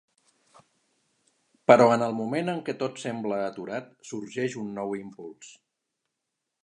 [1.71, 5.53] Però en el moment en què tot sembla aturat sorgeix un nou impuls.